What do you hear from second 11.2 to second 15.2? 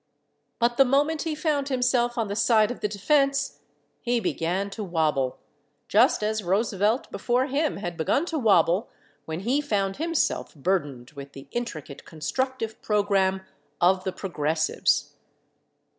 the intricate constructive program of the Progressives.